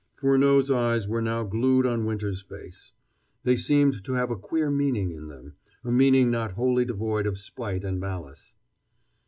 Furneaux's 0.15 0.71
eyes 0.71 1.07
were 1.07 1.21
now 1.21 1.43
glued 1.43 1.85
on 1.85 2.05
Winter's 2.07 2.41
face. 2.41 2.91
They 3.43 3.55
seemed 3.55 4.03
to 4.05 4.13
have 4.13 4.31
a 4.31 4.35
queer 4.35 4.71
meaning 4.71 5.11
in 5.11 5.27
them, 5.27 5.57
a 5.83 5.91
meaning 5.91 6.31
not 6.31 6.53
wholly 6.53 6.85
devoid 6.85 7.27
of 7.27 7.37
spite 7.37 7.83
and 7.83 7.99
malice. 7.99 8.55